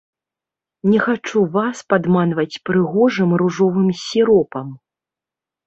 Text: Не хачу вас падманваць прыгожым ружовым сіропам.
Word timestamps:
Не 0.93 0.99
хачу 1.05 1.43
вас 1.57 1.77
падманваць 1.93 2.61
прыгожым 2.71 3.37
ружовым 3.45 3.87
сіропам. 4.05 4.77